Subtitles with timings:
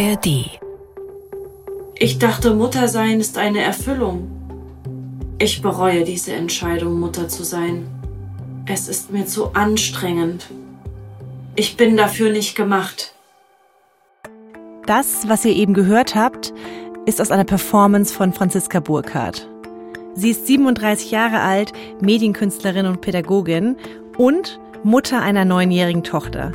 [0.00, 0.58] ARD.
[1.98, 4.30] Ich dachte, Muttersein ist eine Erfüllung.
[5.38, 7.86] Ich bereue diese Entscheidung, Mutter zu sein.
[8.66, 10.46] Es ist mir zu anstrengend.
[11.54, 13.14] Ich bin dafür nicht gemacht.
[14.86, 16.54] Das, was ihr eben gehört habt,
[17.04, 19.50] ist aus einer Performance von Franziska Burkhardt.
[20.14, 23.76] Sie ist 37 Jahre alt, Medienkünstlerin und Pädagogin
[24.16, 26.52] und Mutter einer neunjährigen Tochter.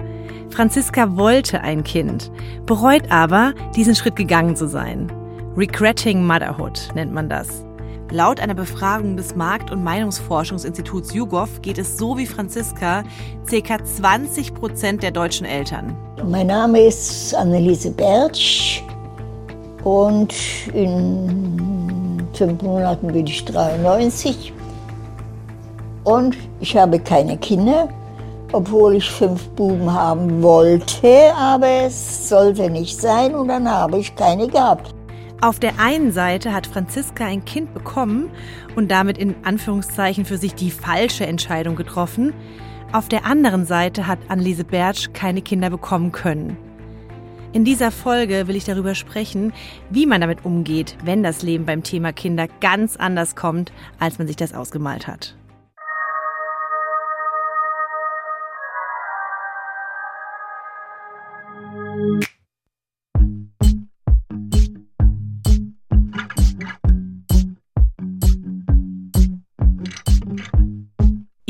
[0.55, 2.31] Franziska wollte ein Kind,
[2.65, 5.11] bereut aber, diesen Schritt gegangen zu sein.
[5.57, 7.65] Regretting Motherhood nennt man das.
[8.09, 13.03] Laut einer Befragung des Markt- und Meinungsforschungsinstituts YouGov geht es so wie Franziska
[13.49, 13.83] ca.
[13.83, 15.93] 20 Prozent der deutschen Eltern.
[16.25, 18.81] Mein Name ist Anneliese Bertsch
[19.83, 20.33] und
[20.73, 24.53] in fünf Monaten bin ich 93
[26.05, 27.89] und ich habe keine Kinder
[28.55, 34.15] obwohl ich fünf Buben haben wollte, aber es sollte nicht sein und dann habe ich
[34.15, 34.95] keine gehabt.
[35.41, 38.31] Auf der einen Seite hat Franziska ein Kind bekommen
[38.77, 42.33] und damit in Anführungszeichen für sich die falsche Entscheidung getroffen.
[42.93, 46.55] Auf der anderen Seite hat Anneliese Bertsch keine Kinder bekommen können.
[47.51, 49.51] In dieser Folge will ich darüber sprechen,
[49.89, 54.27] wie man damit umgeht, wenn das Leben beim Thema Kinder ganz anders kommt, als man
[54.27, 55.35] sich das ausgemalt hat.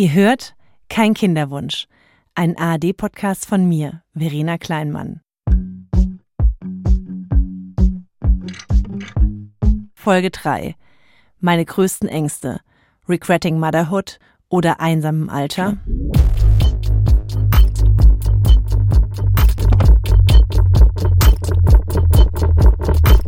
[0.06, 0.54] Ihr hört
[0.88, 1.88] Kein Kinderwunsch,
[2.36, 5.22] ein ARD-Podcast von mir, Verena Kleinmann.
[9.96, 10.76] Folge 3.
[11.40, 12.60] Meine größten Ängste.
[13.10, 15.80] Regretting Motherhood oder einsamem Alter.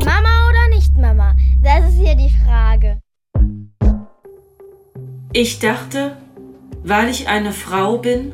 [0.05, 1.35] Mama oder nicht Mama?
[1.59, 3.01] Das ist hier die Frage.
[5.33, 6.17] Ich dachte,
[6.87, 8.31] weil ich eine Frau bin,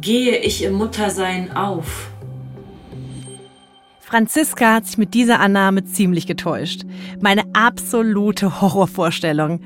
[0.00, 2.10] gehe ich im Muttersein auf.
[4.00, 6.82] Franziska hat sich mit dieser Annahme ziemlich getäuscht.
[7.20, 9.60] Meine absolute Horrorvorstellung.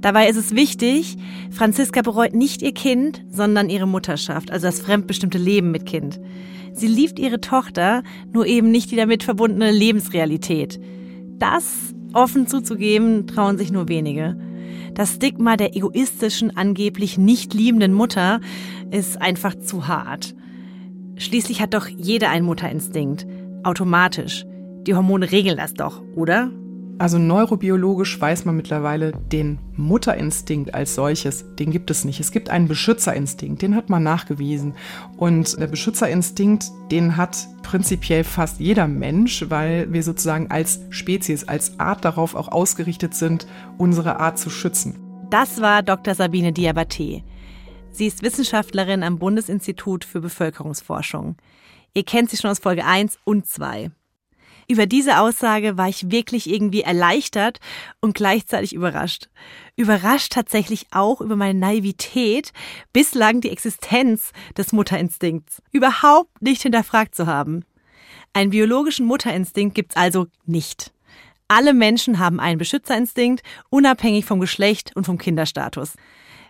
[0.00, 1.16] Dabei ist es wichtig,
[1.50, 6.20] Franziska bereut nicht ihr Kind, sondern ihre Mutterschaft, also das fremdbestimmte Leben mit Kind.
[6.72, 10.78] Sie liebt ihre Tochter, nur eben nicht die damit verbundene Lebensrealität.
[11.38, 14.36] Das offen zuzugeben, trauen sich nur wenige.
[14.94, 18.40] Das Stigma der egoistischen, angeblich nicht liebenden Mutter
[18.92, 20.34] ist einfach zu hart.
[21.16, 23.26] Schließlich hat doch jeder einen Mutterinstinkt.
[23.64, 24.44] Automatisch.
[24.86, 26.50] Die Hormone regeln das doch, oder?
[26.96, 32.20] Also neurobiologisch weiß man mittlerweile, den Mutterinstinkt als solches, den gibt es nicht.
[32.20, 34.74] Es gibt einen Beschützerinstinkt, den hat man nachgewiesen.
[35.16, 41.80] Und der Beschützerinstinkt, den hat prinzipiell fast jeder Mensch, weil wir sozusagen als Spezies, als
[41.80, 44.98] Art darauf auch ausgerichtet sind, unsere Art zu schützen.
[45.30, 46.14] Das war Dr.
[46.14, 47.24] Sabine Diabaté.
[47.90, 51.36] Sie ist Wissenschaftlerin am Bundesinstitut für Bevölkerungsforschung.
[51.92, 53.90] Ihr kennt sie schon aus Folge 1 und 2.
[54.68, 57.60] Über diese Aussage war ich wirklich irgendwie erleichtert
[58.00, 59.28] und gleichzeitig überrascht.
[59.76, 62.52] Überrascht tatsächlich auch über meine Naivität,
[62.92, 67.64] bislang die Existenz des Mutterinstinkts überhaupt nicht hinterfragt zu haben.
[68.32, 70.92] Einen biologischen Mutterinstinkt gibt's also nicht.
[71.46, 75.94] Alle Menschen haben einen Beschützerinstinkt, unabhängig vom Geschlecht und vom Kinderstatus.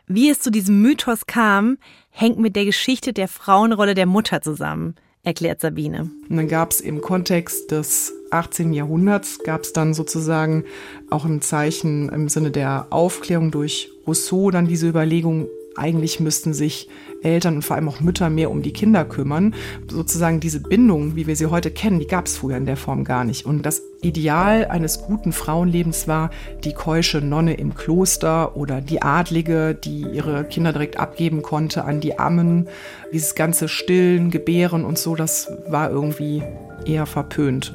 [0.07, 1.79] Wie es zu diesem Mythos kam,
[2.11, 4.95] hängt mit der Geschichte der Frauenrolle der Mutter zusammen
[5.25, 6.11] erklärt Sabine.
[6.29, 8.73] Und dann gab es im Kontext des 18.
[8.73, 10.65] Jahrhunderts, gab es dann sozusagen
[11.11, 16.89] auch ein Zeichen im Sinne der Aufklärung durch Rousseau, dann diese Überlegung, eigentlich müssten sich
[17.23, 19.55] Eltern und vor allem auch Mütter mehr um die Kinder kümmern.
[19.91, 23.05] Sozusagen diese Bindung, wie wir sie heute kennen, die gab es früher in der Form
[23.05, 23.47] gar nicht.
[23.47, 26.31] Und das Ideal eines guten Frauenlebens war
[26.63, 32.01] die keusche Nonne im Kloster oder die Adlige, die ihre Kinder direkt abgeben konnte an
[32.01, 32.69] die Ammen.
[33.13, 36.43] Dieses ganze Stillen, Gebären und so, das war irgendwie
[36.85, 37.75] eher verpönt.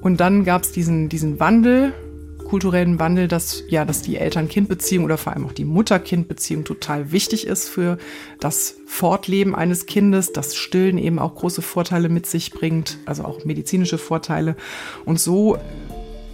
[0.00, 1.92] Und dann gab es diesen, diesen Wandel
[2.52, 7.46] kulturellen Wandel, dass ja, dass die Eltern-Kind-Beziehung oder vor allem auch die Mutter-Kind-Beziehung total wichtig
[7.46, 7.96] ist für
[8.40, 13.46] das Fortleben eines Kindes, dass Stillen eben auch große Vorteile mit sich bringt, also auch
[13.46, 14.54] medizinische Vorteile.
[15.06, 15.56] Und so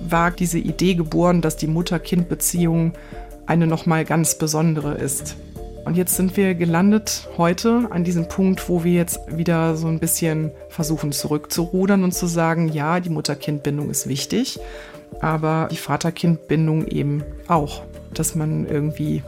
[0.00, 2.94] war diese Idee geboren, dass die Mutter-Kind-Beziehung
[3.46, 5.36] eine nochmal ganz besondere ist.
[5.84, 10.00] Und jetzt sind wir gelandet heute an diesem Punkt, wo wir jetzt wieder so ein
[10.00, 14.58] bisschen versuchen zurückzurudern und zu sagen, ja, die Mutter-Kind-Bindung ist wichtig,
[15.20, 17.82] aber die Vater-Kind-Bindung eben auch,
[18.14, 19.22] dass man irgendwie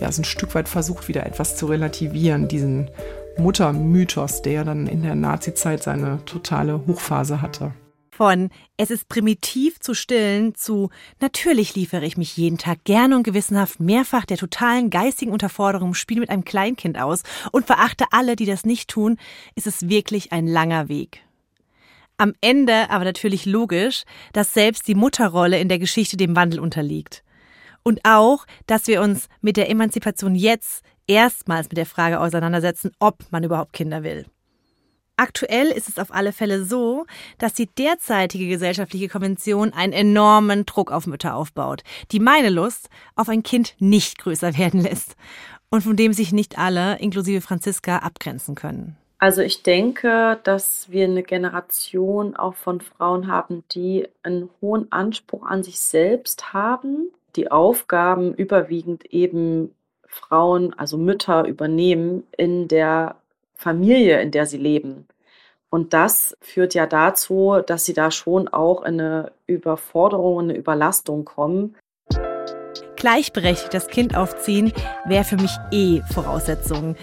[0.00, 2.90] ja, so ein Stück weit versucht, wieder etwas zu relativieren, diesen
[3.38, 7.72] Muttermythos, der dann in der Nazi-Zeit seine totale Hochphase hatte.
[8.10, 10.88] Von es ist primitiv zu stillen zu
[11.20, 15.94] natürlich liefere ich mich jeden Tag gerne und gewissenhaft mehrfach der totalen geistigen Unterforderung im
[15.94, 19.18] Spiel mit einem Kleinkind aus und verachte alle, die das nicht tun,
[19.54, 21.25] ist es wirklich ein langer Weg.
[22.18, 27.22] Am Ende aber natürlich logisch, dass selbst die Mutterrolle in der Geschichte dem Wandel unterliegt.
[27.82, 33.24] Und auch, dass wir uns mit der Emanzipation jetzt erstmals mit der Frage auseinandersetzen, ob
[33.30, 34.26] man überhaupt Kinder will.
[35.18, 37.06] Aktuell ist es auf alle Fälle so,
[37.38, 41.82] dass die derzeitige gesellschaftliche Konvention einen enormen Druck auf Mütter aufbaut,
[42.12, 45.16] die meine Lust auf ein Kind nicht größer werden lässt
[45.70, 48.96] und von dem sich nicht alle, inklusive Franziska, abgrenzen können.
[49.18, 55.46] Also ich denke, dass wir eine Generation auch von Frauen haben, die einen hohen Anspruch
[55.46, 59.74] an sich selbst haben, die Aufgaben überwiegend eben
[60.06, 63.16] Frauen, also Mütter übernehmen in der
[63.54, 65.06] Familie, in der sie leben.
[65.70, 71.24] Und das führt ja dazu, dass sie da schon auch in eine Überforderung, eine Überlastung
[71.24, 71.74] kommen.
[72.96, 74.72] Gleichberechtigt das Kind aufziehen
[75.06, 76.96] wäre für mich eh Voraussetzung.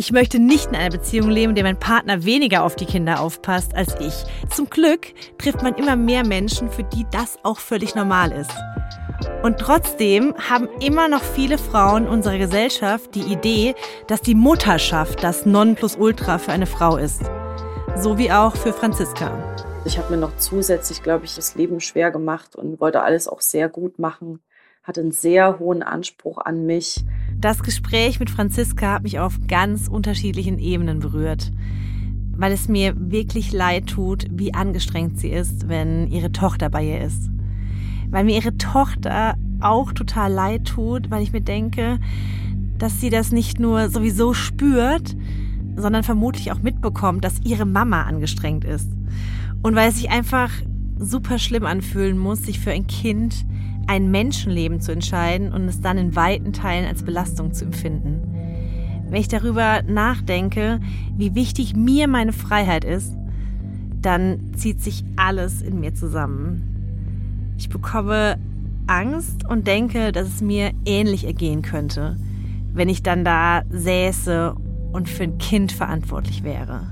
[0.00, 3.20] Ich möchte nicht in einer Beziehung leben, in der mein Partner weniger auf die Kinder
[3.20, 4.14] aufpasst als ich.
[4.48, 8.50] Zum Glück trifft man immer mehr Menschen, für die das auch völlig normal ist.
[9.42, 13.74] Und trotzdem haben immer noch viele Frauen unserer Gesellschaft die Idee,
[14.06, 17.20] dass die Mutterschaft das Nonplusultra für eine Frau ist.
[17.94, 19.30] So wie auch für Franziska.
[19.84, 23.42] Ich habe mir noch zusätzlich, glaube ich, das Leben schwer gemacht und wollte alles auch
[23.42, 24.40] sehr gut machen.
[24.82, 27.04] Hatte einen sehr hohen Anspruch an mich.
[27.40, 31.52] Das Gespräch mit Franziska hat mich auf ganz unterschiedlichen Ebenen berührt,
[32.36, 37.00] weil es mir wirklich leid tut, wie angestrengt sie ist, wenn ihre Tochter bei ihr
[37.00, 37.30] ist
[38.10, 41.98] weil mir ihre Tochter auch total leid tut, weil ich mir denke,
[42.78, 45.16] dass sie das nicht nur sowieso spürt,
[45.76, 48.88] sondern vermutlich auch mitbekommt, dass ihre Mama angestrengt ist.
[49.62, 50.50] Und weil es sich einfach
[50.98, 53.46] super schlimm anfühlen muss, sich für ein Kind
[53.86, 58.22] ein Menschenleben zu entscheiden und es dann in weiten Teilen als Belastung zu empfinden.
[59.08, 60.80] Wenn ich darüber nachdenke,
[61.16, 63.16] wie wichtig mir meine Freiheit ist,
[64.00, 67.54] dann zieht sich alles in mir zusammen.
[67.58, 68.38] Ich bekomme
[68.86, 72.16] Angst und denke, dass es mir ähnlich ergehen könnte,
[72.72, 74.54] wenn ich dann da säße
[74.92, 76.82] und für ein Kind verantwortlich wäre.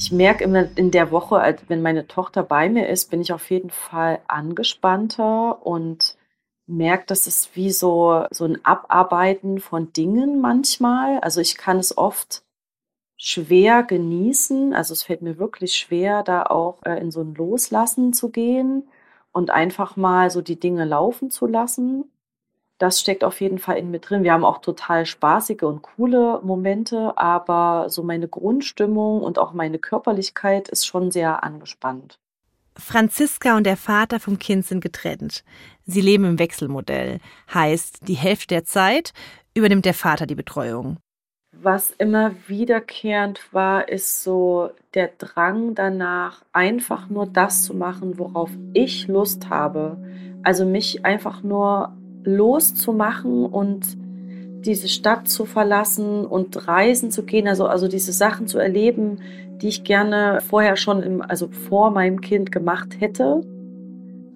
[0.00, 3.50] Ich merke immer in der Woche, wenn meine Tochter bei mir ist, bin ich auf
[3.50, 6.16] jeden Fall angespannter und
[6.68, 11.18] merke, dass es wie so, so ein Abarbeiten von Dingen manchmal.
[11.18, 12.44] Also ich kann es oft
[13.16, 14.72] schwer genießen.
[14.72, 18.86] Also es fällt mir wirklich schwer, da auch äh, in so ein Loslassen zu gehen
[19.32, 22.04] und einfach mal so die Dinge laufen zu lassen.
[22.78, 24.22] Das steckt auf jeden Fall in mir drin.
[24.22, 29.78] Wir haben auch total spaßige und coole Momente, aber so meine Grundstimmung und auch meine
[29.80, 32.18] Körperlichkeit ist schon sehr angespannt.
[32.78, 35.42] Franziska und der Vater vom Kind sind getrennt.
[35.84, 37.18] Sie leben im Wechselmodell.
[37.52, 39.12] Heißt, die Hälfte der Zeit
[39.54, 40.98] übernimmt der Vater die Betreuung.
[41.52, 48.50] Was immer wiederkehrend war, ist so der Drang danach, einfach nur das zu machen, worauf
[48.74, 49.96] ich Lust habe.
[50.44, 51.96] Also mich einfach nur
[52.28, 53.96] loszumachen und
[54.64, 59.18] diese Stadt zu verlassen und reisen zu gehen, also, also diese Sachen zu erleben,
[59.62, 63.40] die ich gerne vorher schon im, also vor meinem Kind gemacht hätte.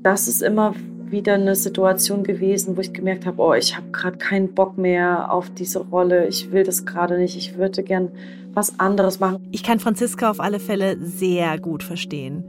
[0.02, 0.74] Das ist immer
[1.12, 5.32] wieder eine Situation gewesen, wo ich gemerkt habe, oh, ich habe gerade keinen Bock mehr
[5.32, 8.10] auf diese Rolle, ich will das gerade nicht, ich würde gern
[8.54, 9.46] was anderes machen.
[9.50, 12.44] Ich kann Franziska auf alle Fälle sehr gut verstehen.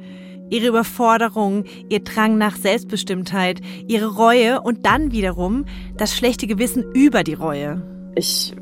[0.54, 5.66] Ihre Überforderung, ihr Drang nach Selbstbestimmtheit, ihre Reue und dann wiederum
[5.98, 7.82] das schlechte Gewissen über die Reue.
[8.14, 8.56] Ich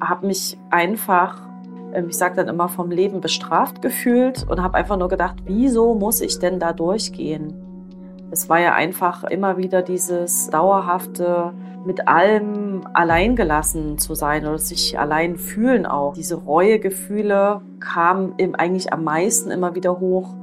[0.00, 1.46] habe mich einfach,
[1.92, 5.94] ähm, ich sage dann immer, vom Leben bestraft gefühlt und habe einfach nur gedacht, wieso
[5.94, 7.52] muss ich denn da durchgehen?
[8.30, 11.52] Es war ja einfach immer wieder dieses dauerhafte
[11.84, 16.14] mit allem alleingelassen zu sein oder sich allein fühlen auch.
[16.14, 20.34] Diese Reuegefühle kamen eigentlich am meisten immer wieder hoch,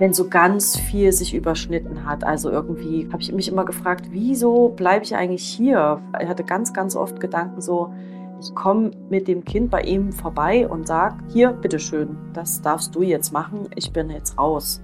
[0.00, 2.24] wenn so ganz viel sich überschnitten hat.
[2.24, 6.00] Also irgendwie habe ich mich immer gefragt, wieso bleibe ich eigentlich hier?
[6.20, 7.92] Ich hatte ganz, ganz oft Gedanken so,
[8.40, 13.02] ich komme mit dem Kind bei ihm vorbei und sage, hier, bitteschön, das darfst du
[13.02, 14.82] jetzt machen, ich bin jetzt raus.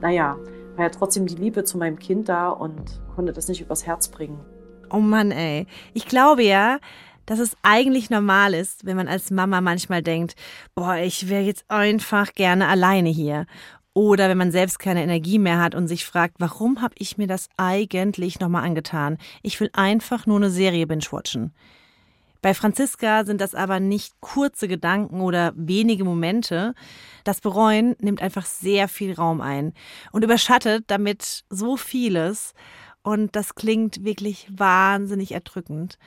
[0.00, 0.36] Naja,
[0.74, 4.08] war ja trotzdem die Liebe zu meinem Kind da und konnte das nicht übers Herz
[4.08, 4.40] bringen.
[4.90, 5.68] Oh Mann, ey.
[5.94, 6.78] Ich glaube ja,
[7.26, 10.34] dass es eigentlich normal ist, wenn man als Mama manchmal denkt,
[10.74, 13.46] boah, ich wäre jetzt einfach gerne alleine hier.
[13.98, 17.26] Oder wenn man selbst keine Energie mehr hat und sich fragt, warum habe ich mir
[17.26, 19.18] das eigentlich nochmal angetan?
[19.42, 21.52] Ich will einfach nur eine Serie binge-watchen.
[22.40, 26.76] Bei Franziska sind das aber nicht kurze Gedanken oder wenige Momente.
[27.24, 29.72] Das Bereuen nimmt einfach sehr viel Raum ein
[30.12, 32.54] und überschattet damit so vieles.
[33.02, 35.98] Und das klingt wirklich wahnsinnig erdrückend.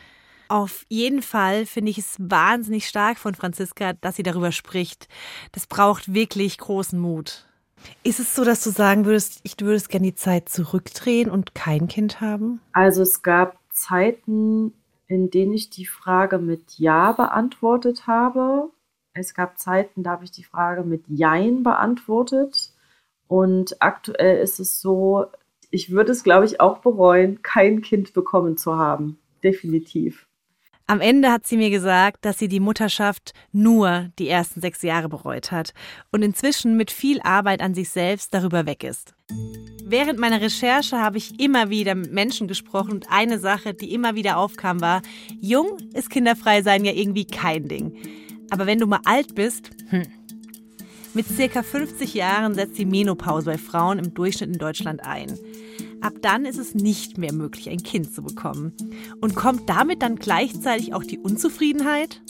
[0.47, 5.09] Auf jeden Fall finde ich es wahnsinnig stark von Franziska, dass sie darüber spricht.
[5.51, 7.50] Das braucht wirklich großen Mut.
[8.03, 11.87] Ist es so, dass du sagen würdest, ich würdest gerne die Zeit zurückdrehen und kein
[11.87, 12.59] Kind haben?
[12.73, 14.73] Also es gab Zeiten,
[15.07, 18.69] in denen ich die Frage mit Ja beantwortet habe.
[19.13, 22.71] Es gab Zeiten, da habe ich die Frage mit Jein beantwortet.
[23.27, 25.25] Und aktuell ist es so,
[25.69, 29.17] ich würde es, glaube ich, auch bereuen, kein Kind bekommen zu haben.
[29.43, 30.27] Definitiv.
[30.87, 35.09] Am Ende hat sie mir gesagt, dass sie die Mutterschaft nur die ersten sechs Jahre
[35.09, 35.73] bereut hat
[36.11, 39.13] und inzwischen mit viel Arbeit an sich selbst darüber weg ist.
[39.85, 44.15] Während meiner Recherche habe ich immer wieder mit Menschen gesprochen und eine Sache, die immer
[44.15, 45.01] wieder aufkam, war,
[45.39, 47.97] jung ist kinderfrei sein ja irgendwie kein Ding.
[48.49, 50.03] Aber wenn du mal alt bist, hm.
[51.13, 55.37] Mit circa 50 Jahren setzt die Menopause bei Frauen im Durchschnitt in Deutschland ein.
[56.01, 58.73] Ab dann ist es nicht mehr möglich, ein Kind zu bekommen.
[59.21, 62.21] Und kommt damit dann gleichzeitig auch die Unzufriedenheit?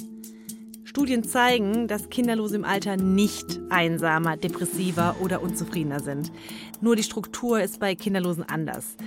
[0.83, 6.33] Studien zeigen, dass Kinderlose im Alter nicht einsamer, depressiver oder unzufriedener sind.
[6.81, 8.97] Nur die Struktur ist bei Kinderlosen anders.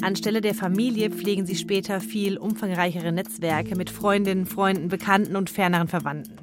[0.00, 5.88] Anstelle der Familie pflegen sie später viel umfangreichere Netzwerke mit Freundinnen, Freunden, Bekannten und ferneren
[5.88, 6.41] Verwandten.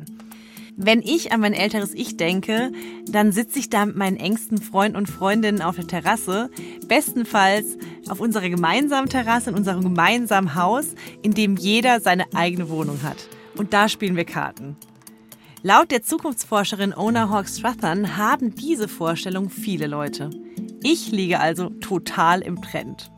[0.81, 2.71] Wenn ich an mein älteres Ich denke,
[3.05, 6.49] dann sitze ich da mit meinen engsten Freunden und Freundinnen auf der Terrasse,
[6.87, 13.03] bestenfalls auf unserer gemeinsamen Terrasse in unserem gemeinsamen Haus, in dem jeder seine eigene Wohnung
[13.03, 13.17] hat.
[13.57, 14.77] Und da spielen wir Karten.
[15.63, 20.29] Laut der Zukunftsforscherin Ona Hawk Strathern haben diese Vorstellung viele Leute.
[20.81, 23.11] Ich liege also total im Trend.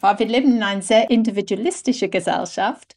[0.00, 2.93] Wir leben in einer sehr individualistischen Gesellschaft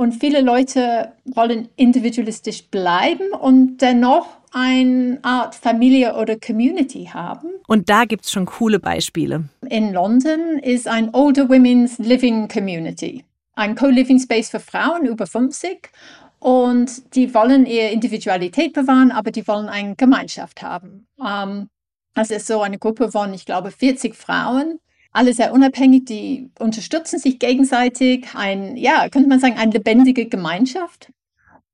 [0.00, 7.48] und viele Leute wollen individualistisch bleiben und dennoch eine Art Familie oder Community haben.
[7.68, 9.50] Und da gibt es schon coole Beispiele.
[9.68, 13.26] In London ist ein Older Women's Living Community,
[13.56, 15.90] ein Co-Living Space für Frauen über 50.
[16.38, 21.08] Und die wollen ihre Individualität bewahren, aber die wollen eine Gemeinschaft haben.
[21.22, 21.68] Ähm,
[22.14, 24.80] das ist so eine Gruppe von, ich glaube, 40 Frauen,
[25.12, 28.28] alle sehr unabhängig, die unterstützen sich gegenseitig.
[28.34, 31.12] Ein, ja, könnte man sagen, eine lebendige Gemeinschaft.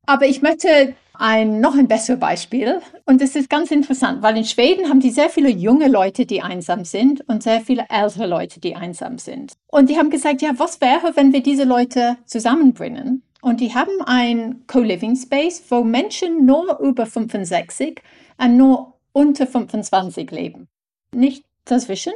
[0.06, 2.80] Aber ich möchte ein noch ein besseres Beispiel.
[3.04, 6.42] Und das ist ganz interessant, weil in Schweden haben die sehr viele junge Leute, die
[6.42, 9.54] einsam sind und sehr viele ältere Leute, die einsam sind.
[9.68, 13.22] Und die haben gesagt, ja, was wäre, wenn wir diese Leute zusammenbringen?
[13.42, 18.00] Und die haben ein Co-Living Space, wo Menschen nur über 65
[18.38, 20.68] und nur unter 25 leben.
[21.14, 22.12] Nicht dazwischen.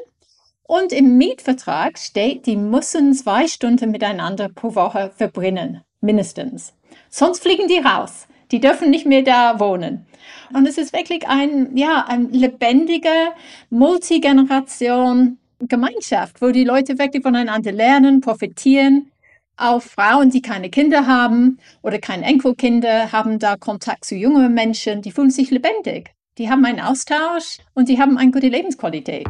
[0.70, 6.74] Und im Mietvertrag steht, die müssen zwei Stunden miteinander pro Woche verbringen, mindestens.
[7.08, 8.28] Sonst fliegen die raus.
[8.52, 10.06] Die dürfen nicht mehr da wohnen.
[10.54, 13.32] Und es ist wirklich ein, ja, ein lebendige
[13.70, 19.10] Multigeneration Gemeinschaft, wo die Leute wirklich voneinander lernen, profitieren.
[19.56, 25.02] Auch Frauen, die keine Kinder haben oder keine Enkelkinder, haben da Kontakt zu jungen Menschen,
[25.02, 26.14] die fühlen sich lebendig.
[26.38, 29.26] Die haben einen Austausch und die haben eine gute Lebensqualität.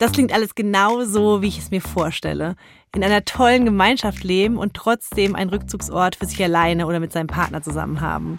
[0.00, 2.56] Das klingt alles genau so, wie ich es mir vorstelle.
[2.96, 7.26] In einer tollen Gemeinschaft leben und trotzdem einen Rückzugsort für sich alleine oder mit seinem
[7.26, 8.36] Partner zusammen haben.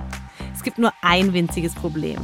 [0.55, 2.17] Es gibt nur ein winziges Problem.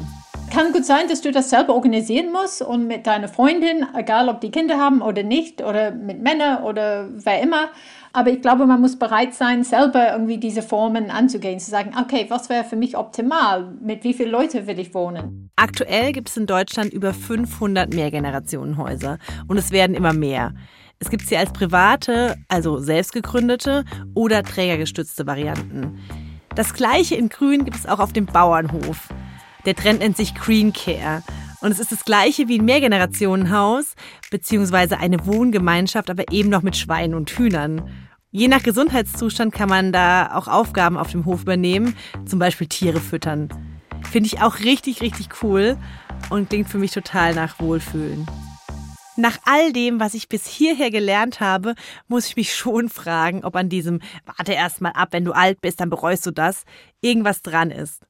[0.52, 4.42] Kann gut sein, dass du das selber organisieren musst und mit deiner Freundin, egal ob
[4.42, 7.70] die Kinder haben oder nicht, oder mit Männern oder wer immer.
[8.18, 12.26] Aber ich glaube, man muss bereit sein, selber irgendwie diese Formen anzugehen, zu sagen, okay,
[12.30, 13.76] was wäre für mich optimal?
[13.80, 15.52] Mit wie vielen Leuten will ich wohnen?
[15.56, 20.56] Aktuell gibt es in Deutschland über 500 Mehrgenerationenhäuser und es werden immer mehr.
[20.98, 26.00] Es gibt sie als private, also selbstgegründete oder trägergestützte Varianten.
[26.56, 29.10] Das gleiche in Grün gibt es auch auf dem Bauernhof.
[29.68, 31.22] Der Trend nennt sich Green Care.
[31.62, 33.94] Und es ist das gleiche wie ein Mehrgenerationenhaus,
[34.32, 38.07] beziehungsweise eine Wohngemeinschaft, aber eben noch mit Schweinen und Hühnern.
[38.38, 41.96] Je nach Gesundheitszustand kann man da auch Aufgaben auf dem Hof übernehmen,
[42.28, 43.50] zum Beispiel Tiere füttern.
[44.12, 45.76] Finde ich auch richtig, richtig cool
[46.30, 48.28] und klingt für mich total nach Wohlfühlen.
[49.16, 51.74] Nach all dem, was ich bis hierher gelernt habe,
[52.08, 55.60] muss ich mich schon fragen, ob an diesem Warte erst mal ab, wenn du alt
[55.60, 56.64] bist, dann bereust du das,
[57.02, 58.04] irgendwas dran ist.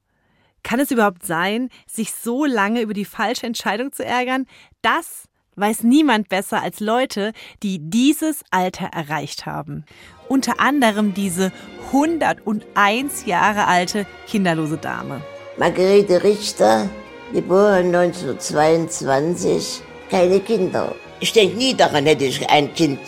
[0.62, 4.44] Kann es überhaupt sein, sich so lange über die falsche Entscheidung zu ärgern?
[4.82, 5.26] Das
[5.58, 7.32] weiß niemand besser als Leute,
[7.62, 9.84] die dieses Alter erreicht haben.
[10.28, 11.52] Unter anderem diese
[11.92, 15.22] 101 Jahre alte kinderlose Dame.
[15.56, 16.88] Margarete Richter,
[17.32, 19.80] geboren 1922,
[20.10, 20.94] keine Kinder.
[21.20, 23.00] Ich denke nie daran, hätte ich ein Kind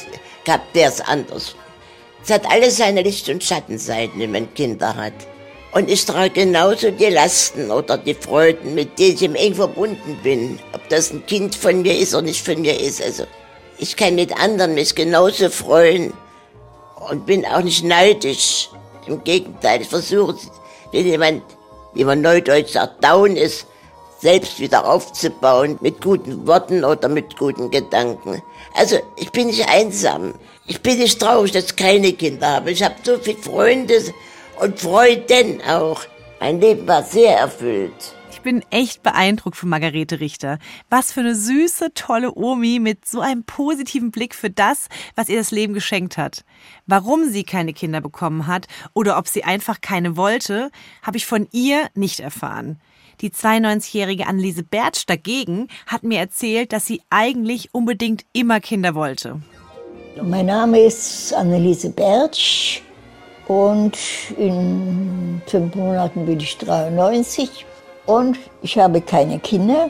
[0.45, 1.55] gehabt, wäre es anders.
[2.25, 5.13] Es hat alles seine Licht- und Schattenseiten, wenn man Kinder hat.
[5.73, 10.59] Und ich trage genauso die Lasten oder die Freuden, mit denen ich eng verbunden bin.
[10.73, 13.01] Ob das ein Kind von mir ist oder nicht von mir ist.
[13.03, 13.25] Also
[13.79, 16.13] ich kann mit anderen mich genauso freuen
[17.11, 18.71] und bin auch nicht neidisch.
[19.07, 20.37] Im Gegenteil, ich versuche,
[20.93, 21.43] wenn jemand,
[21.95, 23.67] wie man neudeutsch sagt, down ist,
[24.21, 28.43] selbst wieder aufzubauen mit guten Worten oder mit guten Gedanken.
[28.75, 30.35] Also ich bin nicht einsam.
[30.67, 32.71] Ich bin nicht traurig, dass ich keine Kinder habe.
[32.71, 33.95] Ich habe so viele Freunde
[34.61, 36.03] und Freuden auch.
[36.39, 38.15] Mein Leben war sehr erfüllt.
[38.41, 40.59] Ich bin echt beeindruckt von Margarete Richter.
[40.89, 45.37] Was für eine süße, tolle Omi mit so einem positiven Blick für das, was ihr
[45.37, 46.47] das Leben geschenkt hat.
[46.87, 50.71] Warum sie keine Kinder bekommen hat oder ob sie einfach keine wollte,
[51.03, 52.81] habe ich von ihr nicht erfahren.
[53.21, 59.43] Die 92-jährige Anneliese Bertsch dagegen hat mir erzählt, dass sie eigentlich unbedingt immer Kinder wollte.
[60.23, 62.81] Mein Name ist Anneliese Bertsch
[63.49, 63.99] und
[64.39, 67.67] in fünf Monaten bin ich 93
[68.11, 69.89] und ich habe keine Kinder,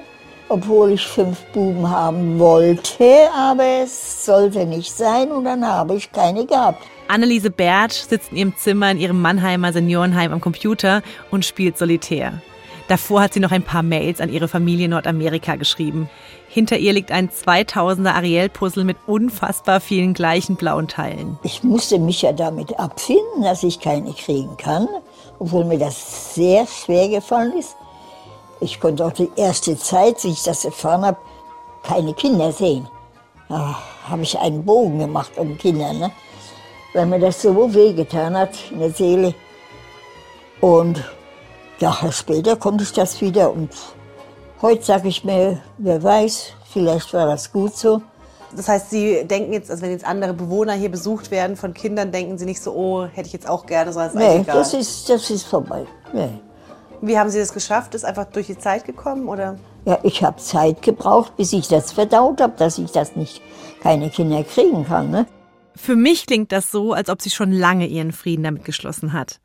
[0.51, 6.13] obwohl ich fünf Buben haben wollte, aber es sollte nicht sein und dann habe ich
[6.13, 6.83] keine gehabt.
[7.09, 12.43] Anneliese Bertsch sitzt in ihrem Zimmer in ihrem Mannheimer Seniorenheim am Computer und spielt Solitär.
[12.89, 16.11] Davor hat sie noch ein paar Mails an ihre Familie in Nordamerika geschrieben.
[16.49, 21.39] Hinter ihr liegt ein 2000er Ariel-Puzzle mit unfassbar vielen gleichen blauen Teilen.
[21.45, 24.89] Ich musste mich ja damit abfinden, dass ich keine kriegen kann,
[25.39, 27.77] obwohl mir das sehr schwer gefallen ist.
[28.61, 31.19] Ich konnte auch die erste Zeit, wie ich das erfahren habe,
[31.83, 32.87] keine Kinder sehen.
[33.49, 36.11] Da habe ich einen Bogen gemacht um Kinder, ne?
[36.93, 39.35] weil mir das so wehgetan hat in der Seele.
[40.61, 41.03] Und
[41.79, 43.71] Jahre später konnte ich das wieder und
[44.61, 48.03] heute sage ich mir, wer weiß, vielleicht war das gut so.
[48.55, 52.11] Das heißt, Sie denken jetzt, also wenn jetzt andere Bewohner hier besucht werden von Kindern,
[52.11, 54.57] denken Sie nicht so, oh, hätte ich jetzt auch gerne, sondern es ist nee, egal.
[54.57, 55.87] Das ist, das ist vorbei.
[56.13, 56.41] Nee.
[57.03, 57.95] Wie haben Sie das geschafft?
[57.95, 59.59] Ist einfach durch die Zeit gekommen oder?
[59.87, 63.41] Ja, ich habe Zeit gebraucht, bis ich das verdaut habe, dass ich das nicht
[63.83, 65.11] keine Kinder kriegen kann.
[65.11, 65.27] Ne?
[65.75, 69.41] Für mich klingt das so, als ob sie schon lange ihren Frieden damit geschlossen hat.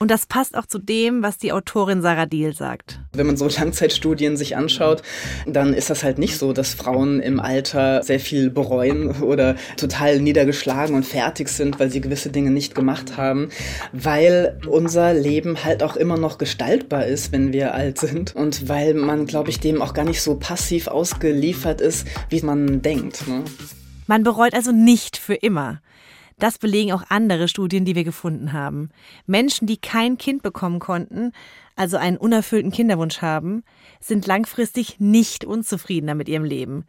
[0.00, 3.00] Und das passt auch zu dem, was die Autorin Sarah Diel sagt.
[3.14, 5.02] Wenn man so Langzeitstudien sich anschaut,
[5.44, 10.20] dann ist das halt nicht so, dass Frauen im Alter sehr viel bereuen oder total
[10.20, 13.48] niedergeschlagen und fertig sind, weil sie gewisse Dinge nicht gemacht haben,
[13.92, 18.94] weil unser Leben halt auch immer noch gestaltbar ist, wenn wir alt sind und weil
[18.94, 23.26] man, glaube ich, dem auch gar nicht so passiv ausgeliefert ist, wie man denkt.
[23.26, 23.42] Ne?
[24.06, 25.80] Man bereut also nicht für immer.
[26.38, 28.90] Das belegen auch andere Studien, die wir gefunden haben.
[29.26, 31.32] Menschen, die kein Kind bekommen konnten,
[31.74, 33.64] also einen unerfüllten Kinderwunsch haben,
[34.00, 36.84] sind langfristig nicht unzufriedener mit ihrem Leben.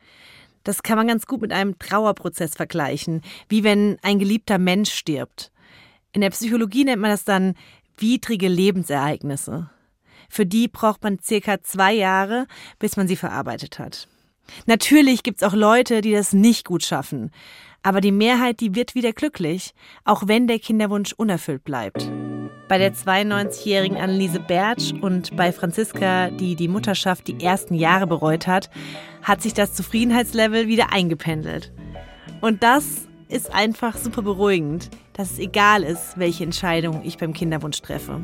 [0.64, 5.52] Das kann man ganz gut mit einem Trauerprozess vergleichen, wie wenn ein geliebter Mensch stirbt.
[6.12, 7.56] In der Psychologie nennt man das dann
[7.98, 9.70] widrige Lebensereignisse.
[10.30, 12.46] Für die braucht man circa zwei Jahre,
[12.78, 14.08] bis man sie verarbeitet hat.
[14.66, 17.32] Natürlich gibt's auch Leute, die das nicht gut schaffen.
[17.82, 22.12] Aber die Mehrheit, die wird wieder glücklich, auch wenn der Kinderwunsch unerfüllt bleibt.
[22.68, 28.48] Bei der 92-jährigen Anneliese Bertsch und bei Franziska, die die Mutterschaft die ersten Jahre bereut
[28.48, 28.70] hat,
[29.24, 31.72] hat sich das Zufriedenheitslevel wieder eingependelt.
[32.42, 37.82] Und das ist einfach super beruhigend, dass es egal ist, welche Entscheidung ich beim Kinderwunsch
[37.82, 38.22] treffe.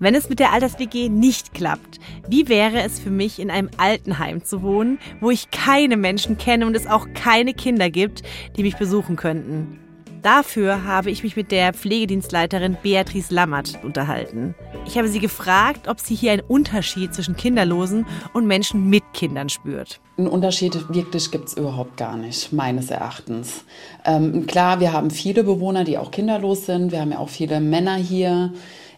[0.00, 4.44] Wenn es mit der Alters-WG nicht klappt, wie wäre es für mich, in einem Altenheim
[4.44, 8.22] zu wohnen, wo ich keine Menschen kenne und es auch keine Kinder gibt,
[8.56, 9.80] die mich besuchen könnten?
[10.22, 14.54] Dafür habe ich mich mit der Pflegedienstleiterin Beatrice Lammert unterhalten.
[14.86, 19.48] Ich habe sie gefragt, ob sie hier einen Unterschied zwischen Kinderlosen und Menschen mit Kindern
[19.48, 20.00] spürt.
[20.16, 23.64] Einen Unterschied wirklich gibt es überhaupt gar nicht, meines Erachtens.
[24.04, 26.92] Ähm, klar, wir haben viele Bewohner, die auch kinderlos sind.
[26.92, 28.52] Wir haben ja auch viele Männer hier.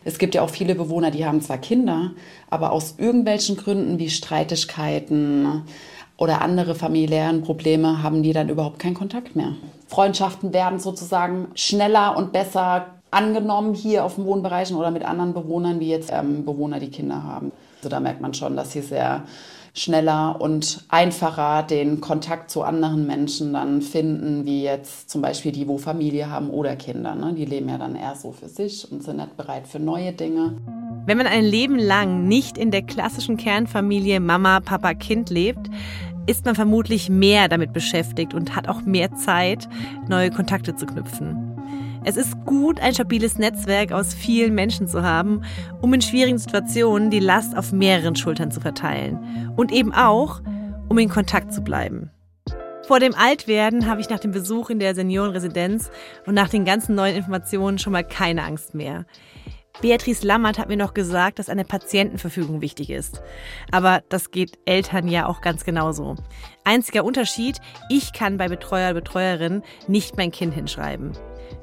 [0.04, 2.12] Es gibt ja auch viele Bewohner, die haben zwar Kinder,
[2.48, 5.62] aber aus irgendwelchen Gründen wie Streitigkeiten
[6.16, 9.54] oder andere familiären Probleme haben die dann überhaupt keinen Kontakt mehr.
[9.88, 15.80] Freundschaften werden sozusagen schneller und besser angenommen hier auf den Wohnbereichen oder mit anderen Bewohnern,
[15.80, 17.52] wie jetzt ähm, Bewohner, die Kinder haben.
[17.78, 19.24] Also da merkt man schon, dass hier sehr
[19.74, 25.68] schneller und einfacher den Kontakt zu anderen Menschen dann finden, wie jetzt zum Beispiel die,
[25.68, 27.14] wo Familie haben oder Kinder.
[27.14, 27.34] Ne?
[27.34, 30.56] Die leben ja dann eher so für sich und sind nicht bereit für neue Dinge.
[31.06, 35.70] Wenn man ein Leben lang nicht in der klassischen Kernfamilie Mama, Papa, Kind lebt,
[36.26, 39.68] ist man vermutlich mehr damit beschäftigt und hat auch mehr Zeit,
[40.08, 41.49] neue Kontakte zu knüpfen.
[42.02, 45.42] Es ist gut, ein stabiles Netzwerk aus vielen Menschen zu haben,
[45.82, 49.52] um in schwierigen Situationen die Last auf mehreren Schultern zu verteilen.
[49.56, 50.40] Und eben auch,
[50.88, 52.10] um in Kontakt zu bleiben.
[52.86, 55.90] Vor dem Altwerden habe ich nach dem Besuch in der Seniorenresidenz
[56.26, 59.04] und nach den ganzen neuen Informationen schon mal keine Angst mehr.
[59.82, 63.22] Beatrice Lammert hat mir noch gesagt, dass eine Patientenverfügung wichtig ist.
[63.70, 66.16] Aber das geht Eltern ja auch ganz genauso.
[66.64, 67.58] Einziger Unterschied,
[67.90, 71.12] ich kann bei Betreuer Betreuerin nicht mein Kind hinschreiben.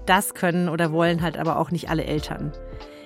[0.06, 2.52] Das können oder wollen halt aber auch nicht alle Eltern.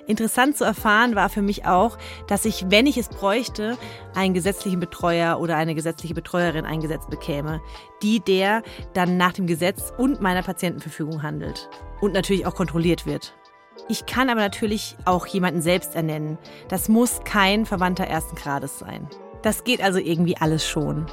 [0.08, 3.78] Interessant zu erfahren war für mich auch, dass ich, wenn ich es bräuchte,
[4.15, 7.62] einen gesetzlichen Betreuer oder eine gesetzliche Betreuerin eingesetzt bekäme,
[8.02, 8.63] die der
[8.94, 11.70] dann nach dem Gesetz und meiner Patientenverfügung handelt
[12.02, 13.34] und natürlich auch kontrolliert wird.
[13.88, 16.38] Ich kann aber natürlich auch jemanden selbst ernennen.
[16.67, 19.08] Das muss kein Verwandter ersten Grades sein.
[19.44, 21.06] Das geht also irgendwie alles schon.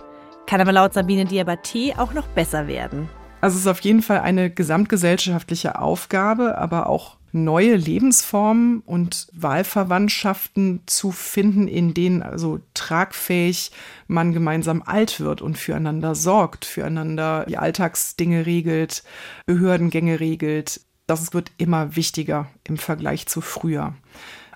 [0.46, 3.08] Kann aber laut Sabine Diabaté auch noch besser werden.
[3.40, 10.80] Also es ist auf jeden Fall eine gesamtgesellschaftliche Aufgabe, aber auch neue Lebensformen und Wahlverwandtschaften
[10.86, 13.70] zu finden, in denen also tragfähig
[14.06, 19.04] man gemeinsam alt wird und füreinander sorgt, füreinander die Alltagsdinge regelt,
[19.46, 20.80] Behördengänge regelt.
[21.06, 23.94] Das wird immer wichtiger im Vergleich zu früher.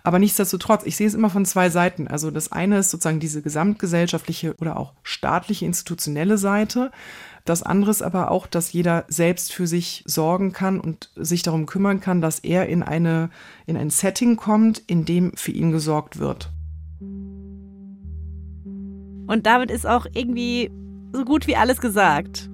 [0.05, 2.09] Aber nichtsdestotrotz, ich sehe es immer von zwei Seiten.
[2.09, 6.91] Also das eine ist sozusagen diese gesamtgesellschaftliche oder auch staatliche institutionelle Seite.
[7.45, 11.67] Das andere ist aber auch, dass jeder selbst für sich sorgen kann und sich darum
[11.67, 13.31] kümmern kann, dass er in, eine,
[13.67, 16.53] in ein Setting kommt, in dem für ihn gesorgt wird.
[19.27, 20.71] Und damit ist auch irgendwie
[21.13, 22.49] so gut wie alles gesagt.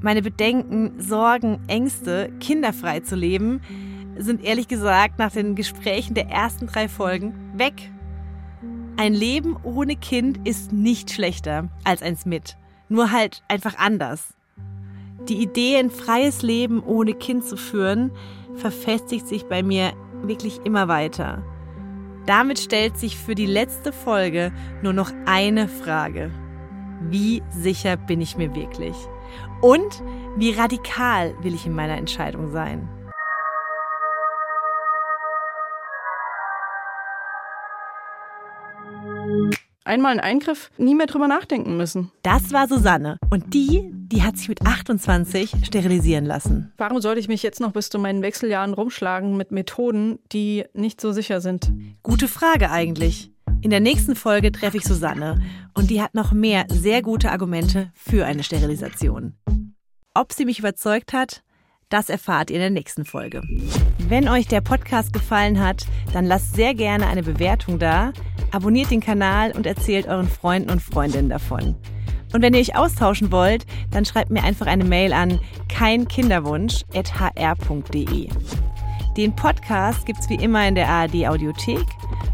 [0.00, 3.60] Meine Bedenken, Sorgen, Ängste, kinderfrei zu leben,
[4.16, 7.90] sind ehrlich gesagt nach den Gesprächen der ersten drei Folgen weg.
[8.96, 12.56] Ein Leben ohne Kind ist nicht schlechter als eins mit
[12.88, 14.34] nur halt einfach anders.
[15.28, 18.10] Die Idee, ein freies Leben ohne Kind zu führen,
[18.54, 19.92] verfestigt sich bei mir
[20.22, 21.42] wirklich immer weiter.
[22.26, 26.30] Damit stellt sich für die letzte Folge nur noch eine Frage.
[27.10, 28.96] Wie sicher bin ich mir wirklich?
[29.60, 30.02] Und
[30.36, 32.88] wie radikal will ich in meiner Entscheidung sein?
[39.84, 42.10] Einmal einen Eingriff, nie mehr drüber nachdenken müssen.
[42.22, 43.18] Das war Susanne.
[43.30, 46.72] Und die, die hat sich mit 28 sterilisieren lassen.
[46.76, 51.00] Warum sollte ich mich jetzt noch bis zu meinen Wechseljahren rumschlagen mit Methoden, die nicht
[51.00, 51.70] so sicher sind?
[52.02, 53.30] Gute Frage eigentlich.
[53.60, 55.40] In der nächsten Folge treffe ich Susanne
[55.74, 59.34] und die hat noch mehr sehr gute Argumente für eine Sterilisation.
[60.14, 61.42] Ob sie mich überzeugt hat,
[61.88, 63.42] das erfahrt ihr in der nächsten Folge.
[63.98, 68.12] Wenn euch der Podcast gefallen hat, dann lasst sehr gerne eine Bewertung da,
[68.50, 71.76] abonniert den Kanal und erzählt euren Freunden und Freundinnen davon.
[72.32, 78.28] Und wenn ihr euch austauschen wollt, dann schreibt mir einfach eine Mail an keinkinderwunsch.hr.de.
[79.16, 81.86] Den Podcast gibt's wie immer in der ARD Audiothek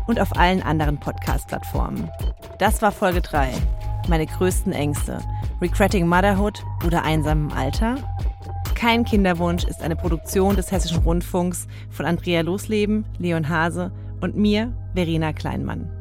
[0.07, 2.11] und auf allen anderen Podcast-Plattformen.
[2.59, 3.51] Das war Folge 3.
[4.09, 5.21] Meine größten Ängste.
[5.61, 7.97] Regretting Motherhood oder einsam im Alter?
[8.81, 14.73] Kein Kinderwunsch ist eine Produktion des Hessischen Rundfunks von Andrea Losleben, Leon Hase und mir,
[14.95, 16.00] Verena Kleinmann.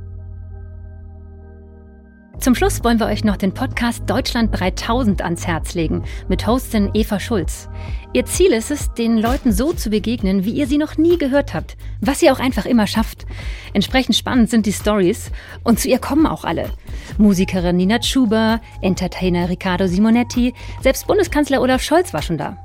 [2.40, 6.90] Zum Schluss wollen wir euch noch den Podcast Deutschland 3000 ans Herz legen mit Hostin
[6.94, 7.68] Eva Schulz.
[8.14, 11.54] Ihr Ziel ist es, den Leuten so zu begegnen, wie ihr sie noch nie gehört
[11.54, 13.26] habt, was ihr auch einfach immer schafft.
[13.74, 15.32] Entsprechend spannend sind die Stories
[15.66, 16.70] und zu ihr kommen auch alle.
[17.18, 22.58] Musikerin Nina Schuber, Entertainer Riccardo Simonetti, selbst Bundeskanzler Olaf Scholz war schon da.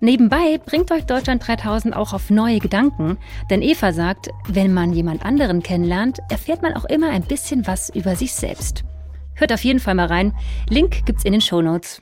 [0.00, 3.18] Nebenbei bringt euch Deutschland 3000 auch auf neue Gedanken,
[3.50, 7.90] denn Eva sagt, wenn man jemand anderen kennenlernt, erfährt man auch immer ein bisschen was
[7.90, 8.84] über sich selbst.
[9.42, 10.36] Hört auf jeden Fall mal rein.
[10.68, 12.00] Link gibt's in den Show Notes.